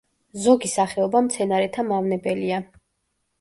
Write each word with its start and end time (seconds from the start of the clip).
ზოგი 0.45 0.71
სახეობა 0.71 1.21
მცენარეთა 1.25 1.85
მავნებელია. 1.91 2.63